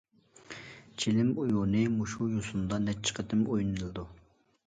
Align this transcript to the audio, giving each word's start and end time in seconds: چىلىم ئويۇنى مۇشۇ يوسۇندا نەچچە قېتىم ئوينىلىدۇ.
چىلىم 1.03 1.27
ئويۇنى 1.43 1.83
مۇشۇ 1.99 2.31
يوسۇندا 2.31 2.81
نەچچە 2.87 3.17
قېتىم 3.19 3.47
ئوينىلىدۇ. 3.51 4.09